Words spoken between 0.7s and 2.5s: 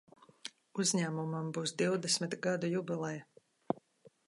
Uzņēmumam būs divdesmit